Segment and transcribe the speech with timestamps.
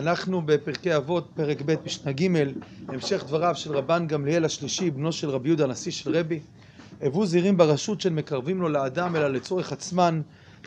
[0.00, 2.26] אנחנו בפרקי אבות, פרק ב', משנה ג',
[2.88, 6.40] המשך דבריו של רבן גמליאל השלישי, בנו של רבי יהודה, הנשיא של רבי.
[7.00, 10.20] הבו זהירים ברשות של מקרבים לו לאדם, אלא לצורך עצמן,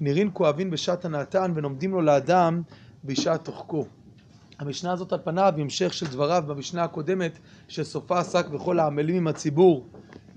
[0.00, 2.62] נראים כואבין בשעת הנאתן, ונומדים לו לאדם
[3.04, 3.86] בשעת תוחקו.
[4.58, 7.38] המשנה הזאת על פניו המשך של דבריו במשנה הקודמת,
[7.68, 9.86] שסופה עסק בכל העמלים עם הציבור,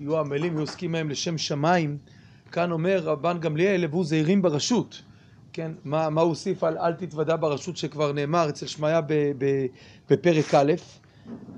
[0.00, 1.98] יהיו עמלים ועוסקים מהם לשם שמיים.
[2.52, 5.02] כאן אומר רבן גמליאל, הבו זהירים ברשות.
[5.54, 9.00] כן, מה, מה הוסיף על אל תתוודע ברשות שכבר נאמר אצל שמעיה
[10.10, 10.72] בפרק א',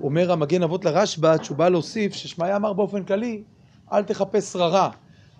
[0.01, 3.43] אומר המגן אבות לרשב"א, בא להוסיף, ששמעיה אמר באופן כללי,
[3.93, 4.89] אל תחפש שררה.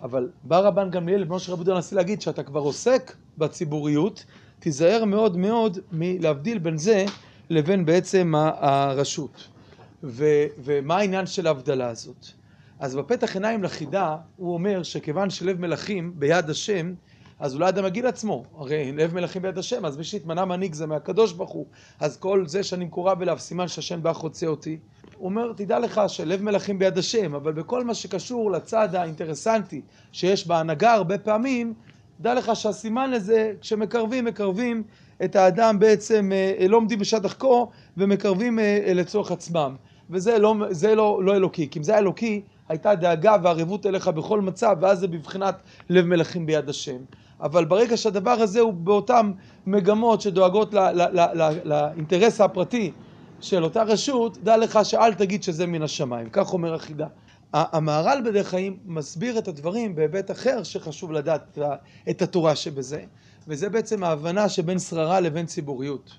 [0.02, 4.24] אבל בא רבן גמליאל, בנו של רבי יהודה הנשיא להגיד, שאתה כבר עוסק בציבוריות,
[4.58, 7.04] תיזהר מאוד מאוד מלהבדיל בין זה
[7.50, 9.48] לבין בעצם הרשות.
[10.04, 10.24] ו,
[10.64, 12.26] ומה העניין של ההבדלה הזאת?
[12.78, 16.94] אז בפתח עיניים לחידה, הוא אומר שכיוון שלב מלכים ביד השם,
[17.40, 20.86] אז אולי אדם יגיד לעצמו, הרי לב מלכים ביד השם, אז מי שהתמנה מנהיג זה
[20.86, 21.66] מהקדוש ברוך הוא,
[22.00, 24.78] אז כל זה שאני מקורב אליו, סימן שהשם בא רוצה אותי.
[25.16, 29.80] הוא אומר, תדע לך שלב מלכים ביד השם, אבל בכל מה שקשור לצד האינטרסנטי
[30.12, 31.74] שיש בהנהגה הרבה פעמים,
[32.20, 34.82] דע לך שהסימן לזה, כשמקרבים, מקרבים
[35.24, 39.76] את האדם בעצם, אה, לא עומדים בשעת דחקו, ומקרבים אה, לצורך עצמם.
[40.10, 44.08] וזה לא, זה לא, לא אלוקי, כי אם זה היה אלוקי, הייתה דאגה וערבות אליך
[44.08, 46.96] בכל מצב, ואז זה בבחינת לב מלכים ביד השם.
[47.40, 49.32] אבל ברגע שהדבר הזה הוא באותן
[49.66, 50.74] מגמות שדואגות
[51.64, 52.92] לאינטרס הפרטי
[53.40, 56.28] של אותה רשות, דע לך שאל תגיד שזה מן השמיים.
[56.32, 57.06] כך אומר החידה.
[57.52, 61.58] המהר"ל בדרך חיים מסביר את הדברים בהיבט אחר שחשוב לדעת
[62.10, 63.02] את התורה שבזה,
[63.48, 66.10] וזה בעצם ההבנה שבין שררה לבין ציבוריות.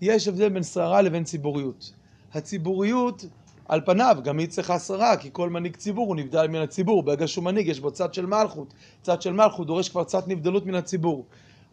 [0.00, 1.92] יש הבדל בין שררה לבין ציבוריות.
[2.34, 3.24] הציבוריות
[3.70, 7.02] על פניו גם היא צריכה שררה, כי כל מנהיג ציבור הוא נבדל מן הציבור.
[7.02, 8.74] ברגע שהוא מנהיג יש בו צד של מלכות.
[9.02, 11.24] צד של מלכות דורש כבר צד נבדלות מן הציבור.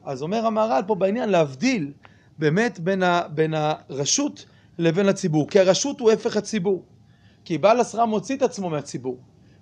[0.05, 1.91] אז אומר המהר"ל פה בעניין להבדיל
[2.39, 4.45] באמת בין, ה, בין הרשות
[4.77, 5.49] לבין הציבור.
[5.49, 6.83] כי הרשות הוא הפך הציבור.
[7.45, 9.17] כי בעל השררה מוציא את עצמו מהציבור.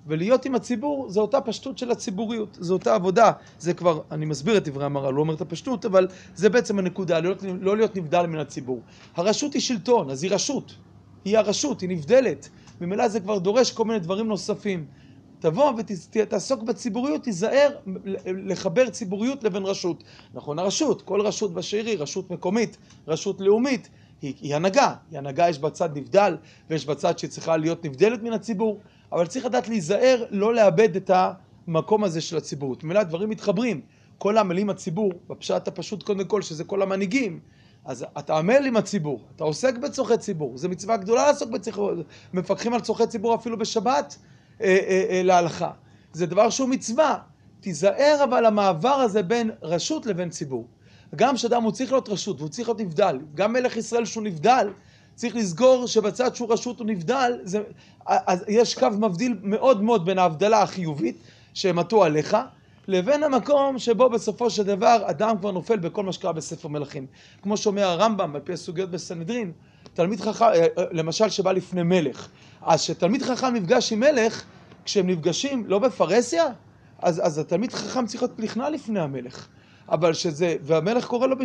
[0.08, 4.58] ולהיות עם הציבור זה אותה פשטות של הציבוריות, זו אותה עבודה, זה כבר, אני מסביר
[4.58, 7.96] את דברי המהר"ל, לא אומר את הפשטות, אבל זה בעצם הנקודה, לא להיות, לא להיות
[7.96, 8.82] נבדל מן הציבור.
[9.16, 10.76] הרשות היא שלטון, אז היא רשות.
[11.26, 12.50] היא הרשות, היא נבדלת.
[12.82, 14.86] ממילא זה כבר דורש כל מיני דברים נוספים.
[15.40, 17.70] תבוא ותעסוק בציבוריות, תיזהר
[18.26, 20.04] לחבר ציבוריות לבין רשות.
[20.34, 22.78] נכון, הרשות, כל רשות היא, רשות מקומית,
[23.08, 23.90] רשות לאומית,
[24.22, 24.94] היא, היא הנהגה.
[25.12, 26.38] היא הנהגה, יש בה צד נבדל,
[26.70, 28.80] ויש בה צד שהיא צריכה להיות נבדלת מן הציבור,
[29.12, 31.12] אבל צריך לדעת להיזהר לא לאבד את
[31.68, 32.84] המקום הזה של הציבוריות.
[32.84, 33.82] ממילא הדברים מתחברים.
[34.18, 37.40] כל העמלים הציבור, בפשט הפשוט קודם כל, שזה כל המנהיגים,
[37.86, 42.02] אז אתה עמל עם הציבור, אתה עוסק בצורכי ציבור, זו מצווה גדולה לעסוק בצורכי,
[42.34, 44.18] מפקחים על צורכי ציבור אפילו בשבת
[44.62, 45.72] אה, אה, אה, להלכה.
[46.14, 47.18] זה דבר שהוא מצווה.
[47.60, 50.68] תיזהר אבל המעבר הזה בין רשות לבין ציבור.
[51.16, 54.70] גם שאדם הוא צריך להיות רשות והוא צריך להיות נבדל, גם מלך ישראל שהוא נבדל,
[55.16, 57.64] צריך לסגור שבצד שהוא רשות הוא נבדל, זה,
[58.06, 61.18] אז יש קו מבדיל מאוד מאוד בין ההבדלה החיובית
[61.54, 62.38] שהם עליך,
[62.88, 67.06] לבין המקום שבו בסופו של דבר אדם כבר נופל בכל מה שקרה בספר מלכים.
[67.42, 69.52] כמו שאומר הרמב"ם על פי הסוגיות בסנהדרין,
[69.94, 72.28] תלמיד חכם, אה, אה, למשל שבא לפני מלך,
[72.62, 74.44] אז כשתלמיד חכם נפגש עם מלך,
[74.86, 76.46] כשהם נפגשים לא בפרהסיה,
[77.00, 79.48] אז, אז התלמיד חכם צריך להיות נכנע לפני המלך.
[79.90, 81.36] אבל שזה, והמלך קורא לו.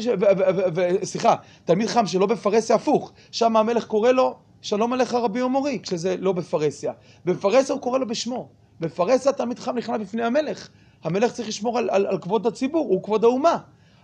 [1.03, 1.35] סליחה,
[1.65, 6.33] תלמיד חכם שלא בפרהסיה הפוך, שם המלך קורא לו שלום עליך רבי ומורי, כשזה לא
[6.33, 6.93] בפרהסיה.
[7.25, 8.49] בפרהסיה הוא קורא לו בשמו.
[8.81, 10.69] בפרהסיה תלמיד חכם נכנע בפני המלך.
[11.05, 13.59] המלך צריך לשמור על, על, על כבוד הציבור, הוא כבוד האומה.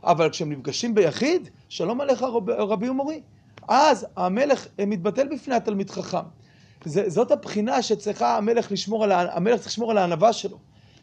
[0.04, 3.20] אבל כשהם נפגשים ביחיד, שלום עליך רב, רבי ומורי.
[3.68, 6.26] אז המלך מתבטל בפני התלמיד חכם.
[6.84, 10.58] זה, זאת הבחינה שצריכה המלך לשמור על, המלך צריך לשמור על הענווה שלו.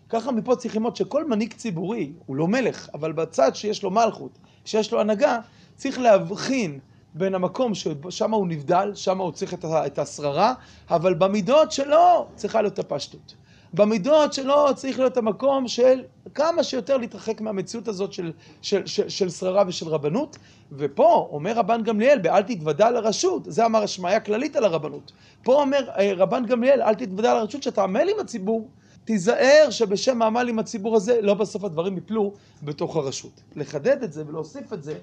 [0.10, 4.38] ככה מפה צריך ללמוד שכל מנהיג ציבורי, הוא לא מלך, אבל בצד שיש לו מלכות,
[4.66, 5.40] שיש לו הנהגה,
[5.76, 6.80] צריך להבחין
[7.14, 10.54] בין המקום ששם הוא נבדל, שם הוא צריך את השררה,
[10.90, 13.36] אבל במידות שלו צריכה להיות הפשטות.
[13.74, 16.04] במידות שלו צריך להיות המקום של
[16.34, 20.38] כמה שיותר להתרחק מהמציאות הזאת של, של, של, של שררה ושל רבנות.
[20.72, 25.12] ופה אומר רבן גמליאל, באל תתוודע לרשות, זה אמר השמעיה כללית על הרבנות.
[25.44, 28.68] פה אומר אה, רבן גמליאל, אל תתוודע לרשות, שאתה עמל עם הציבור,
[29.06, 32.34] תיזהר שבשם העמל עם הציבור הזה, לא בסוף הדברים יפלו
[32.64, 33.42] בתוך הרשות.
[33.56, 34.96] לחדד את זה ולהוסיף את זה,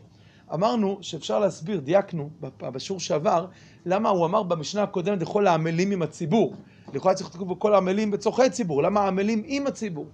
[0.54, 2.30] אמרנו שאפשר להסביר, דייקנו
[2.60, 3.46] בשיעור שעבר,
[3.86, 6.54] למה הוא אמר במשנה הקודמת לכל העמלים עם הציבור.
[6.94, 10.06] לכאורה צריך לכתוב כל העמלים בצורכי ציבור, למה העמלים עם הציבור?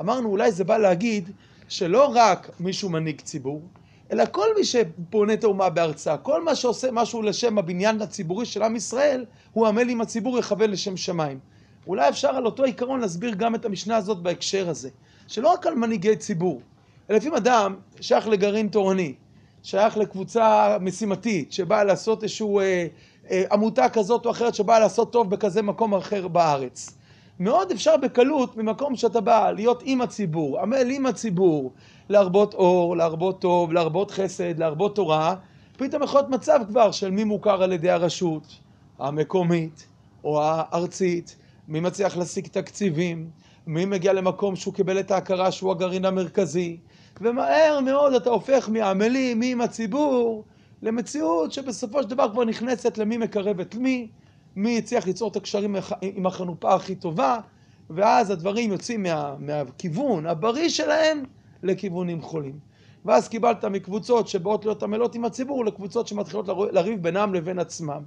[0.00, 1.30] אמרנו אולי זה בא להגיד
[1.68, 3.62] שלא רק מישהו מנהיג ציבור,
[4.12, 8.62] אלא כל מי שבונה את האומה בארצה, כל מה שעושה משהו לשם הבניין הציבורי של
[8.62, 11.38] עם ישראל, הוא עמל עם הציבור יכוון לשם שמיים.
[11.86, 14.88] אולי אפשר על אותו עיקרון להסביר גם את המשנה הזאת בהקשר הזה,
[15.26, 16.60] שלא רק על מנהיגי ציבור,
[17.10, 19.14] אלא לפעמים אדם שייך לגרעין תורני,
[19.62, 22.86] שייך לקבוצה משימתית, שבאה לעשות איזושהי אה, אה,
[23.52, 26.96] עמותה כזאת או אחרת שבאה לעשות טוב בכזה מקום אחר בארץ.
[27.40, 31.72] מאוד אפשר בקלות ממקום שאתה בא להיות עם הציבור, עמל עם הציבור,
[32.08, 35.34] להרבות אור, להרבות טוב, להרבות חסד, להרבות תורה,
[35.76, 38.46] פתאום יכול להיות מצב כבר של מי מוכר על ידי הרשות
[38.98, 39.86] המקומית
[40.24, 41.36] או הארצית,
[41.68, 43.30] מי מצליח להשיג תקציבים,
[43.66, 46.76] מי מגיע למקום שהוא קיבל את ההכרה שהוא הגרעין המרכזי,
[47.20, 50.44] ומהר מאוד אתה הופך מעמלים, מי עם הציבור,
[50.82, 54.08] למציאות שבסופו של דבר כבר נכנסת למי מקרב את מי,
[54.56, 57.38] מי הצליח ליצור את הקשרים עם החנופה הכי טובה,
[57.90, 61.24] ואז הדברים יוצאים מה, מהכיוון הבריא שלהם
[61.62, 62.58] לכיוונים חולים.
[63.04, 68.02] ואז קיבלת מקבוצות שבאות להיות עמלות עם הציבור לקבוצות שמתחילות לריב בינם לבין עצמם.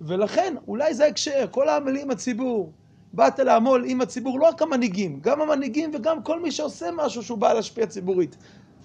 [0.00, 2.72] ולכן, אולי זה ההקשר, כל העמלים עם הציבור.
[3.12, 7.38] באת לעמול עם הציבור, לא רק המנהיגים, גם המנהיגים וגם כל מי שעושה משהו שהוא
[7.38, 8.36] בא להשפיע ציבורית.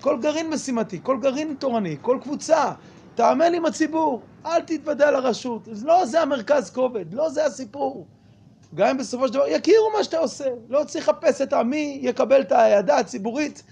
[0.01, 2.71] כל גרעין משימתי, כל גרעין תורני, כל קבוצה,
[3.19, 5.67] תעמל עם הציבור, אל תתוודע לרשות.
[5.83, 8.05] לא זה המרכז כובד, לא זה הסיפור.
[8.75, 12.41] גם אם בסופו של דבר יכירו מה שאתה עושה, לא צריך לחפש את מי יקבל
[12.41, 13.63] את האהדה הציבורית,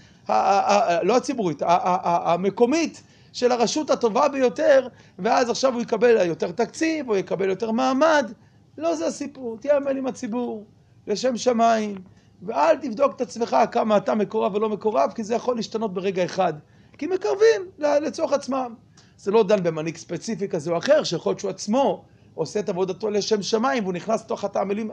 [1.03, 3.03] לא הציבורית, המקומית
[3.33, 4.87] של הרשות הטובה ביותר,
[5.19, 8.31] ואז עכשיו הוא יקבל יותר תקציב, או יקבל יותר מעמד.
[8.77, 10.63] לא זה הסיפור, תהיה עמל עם הציבור,
[11.07, 11.95] לשם שמיים,
[12.41, 16.53] ואל תבדוק את עצמך כמה אתה מקורב ולא מקורב, כי זה יכול להשתנות ברגע אחד.
[16.97, 18.73] כי מקרבים לצורך עצמם.
[19.17, 22.05] זה לא דן במנהיג ספציפי כזה או אחר, שיכול להיות שהוא עצמו
[22.35, 24.91] עושה את עבודתו לשם שמיים, והוא נכנס לתוך התעמלים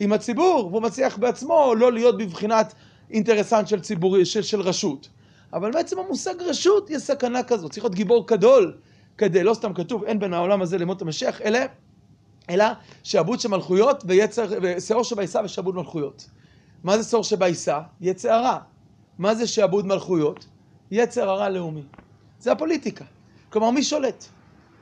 [0.00, 2.74] עם הציבור, והוא מצליח בעצמו לא להיות בבחינת
[3.10, 5.08] אינטרסנט של ציבור, של, של רשות.
[5.52, 8.76] אבל בעצם המושג רשות יש סכנה כזאת, צריך להיות גיבור גדול
[9.18, 11.58] כדי, לא סתם כתוב, אין בין העולם הזה למות המשיח, אלא,
[12.50, 12.64] אלא
[13.02, 16.28] שעבוד של מלכויות ויצר, ושאור שבעיסה ושעבוד מלכויות.
[16.84, 17.80] מה זה שאור שבעיסה?
[18.00, 18.58] יצר הרע.
[19.18, 20.46] מה זה שעבוד מלכויות?
[20.90, 21.82] יצר הרע לאומי.
[22.40, 23.04] זה הפוליטיקה.
[23.50, 24.24] כלומר, מי שולט?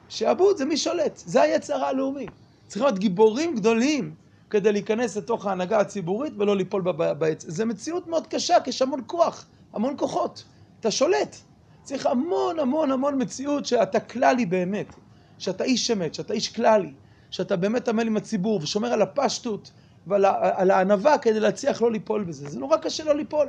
[0.08, 2.26] שעבוד זה מי שולט, זה היצר הלאומי.
[2.67, 4.14] צריכים להיות גיבורים גדולים
[4.50, 6.82] כדי להיכנס לתוך ההנהגה הציבורית ולא ליפול
[7.19, 7.44] בעץ.
[7.49, 10.44] זו מציאות מאוד קשה, כי יש המון כוח, המון כוחות.
[10.81, 11.37] אתה שולט.
[11.82, 14.94] צריך המון המון המון מציאות שאתה כללי באמת,
[15.38, 16.93] שאתה איש אמת, שאתה איש כללי,
[17.31, 19.70] שאתה באמת עמל עם הציבור ושומר על הפשטות
[20.06, 22.49] ועל הענווה כדי להצליח לא ליפול בזה.
[22.49, 23.47] זה נורא קשה לא ליפול.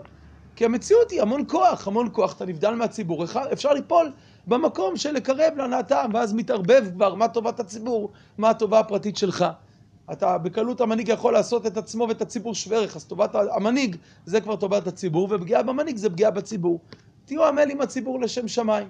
[0.57, 4.12] כי המציאות היא המון כוח, המון כוח, אתה נבדל מהציבור, אפשר ליפול
[4.48, 9.45] במקום של לקרב להנאתם, ואז מתערבב כבר מה טובת הציבור, מה הטובה הפרטית שלך.
[10.12, 13.95] אתה בקלות המנהיג יכול לעשות את עצמו ואת הציבור שווה ערך, אז טובת המנהיג
[14.25, 16.80] זה כבר טובת הציבור, ופגיעה במנהיג זה פגיעה בציבור.
[17.25, 18.88] תהיו עמל עם הציבור לשם שמיים,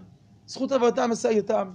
[0.47, 1.67] זכות עבודתם מסייעתם,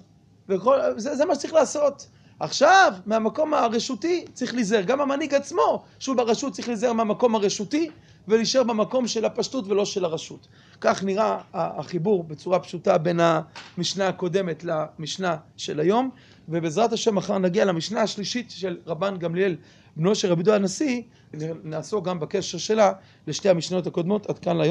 [0.49, 2.07] וזה זה מה שצריך לעשות.
[2.41, 7.91] עכשיו, מהמקום הרשותי צריך להיזהר, גם המנהיג עצמו, שהוא ברשות צריך להיזהר מהמקום הרשותי,
[8.29, 10.49] ולהישאר במקום של הפשטות ולא של הרשות.
[10.81, 16.11] כך נראה החיבור בצורה פשוטה בין המשנה הקודמת למשנה של היום,
[16.49, 19.57] ובעזרת השם מחר נגיע למשנה השלישית של רבן גמליאל,
[19.97, 21.03] בנו של רבי דוד הנשיא,
[21.65, 22.93] נעסוק גם בקשר שלה
[23.27, 24.71] לשתי המשנות הקודמות, עד כאן להיום.